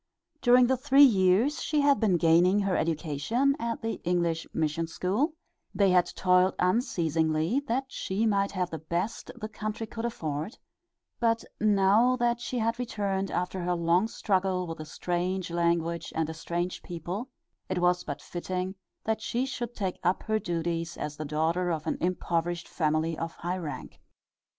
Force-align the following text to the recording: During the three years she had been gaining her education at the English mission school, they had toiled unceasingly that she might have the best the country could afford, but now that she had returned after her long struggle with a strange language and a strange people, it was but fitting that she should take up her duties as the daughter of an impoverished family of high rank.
During 0.41 0.65
the 0.65 0.77
three 0.77 1.03
years 1.03 1.61
she 1.61 1.81
had 1.81 1.99
been 1.99 2.17
gaining 2.17 2.61
her 2.61 2.75
education 2.75 3.55
at 3.59 3.83
the 3.83 4.01
English 4.03 4.47
mission 4.51 4.87
school, 4.87 5.35
they 5.75 5.91
had 5.91 6.07
toiled 6.15 6.55
unceasingly 6.57 7.59
that 7.67 7.83
she 7.87 8.25
might 8.25 8.51
have 8.53 8.71
the 8.71 8.79
best 8.79 9.29
the 9.35 9.47
country 9.47 9.85
could 9.85 10.03
afford, 10.05 10.57
but 11.19 11.43
now 11.59 12.15
that 12.15 12.41
she 12.41 12.57
had 12.57 12.79
returned 12.79 13.29
after 13.29 13.59
her 13.61 13.75
long 13.75 14.07
struggle 14.07 14.65
with 14.65 14.79
a 14.79 14.85
strange 14.85 15.51
language 15.51 16.11
and 16.15 16.31
a 16.31 16.33
strange 16.33 16.81
people, 16.81 17.29
it 17.69 17.77
was 17.77 18.03
but 18.03 18.23
fitting 18.23 18.73
that 19.03 19.21
she 19.21 19.45
should 19.45 19.75
take 19.75 19.99
up 20.03 20.23
her 20.23 20.39
duties 20.39 20.97
as 20.97 21.15
the 21.17 21.25
daughter 21.25 21.69
of 21.69 21.85
an 21.85 21.99
impoverished 22.01 22.67
family 22.67 23.15
of 23.19 23.33
high 23.35 23.55
rank. 23.59 24.01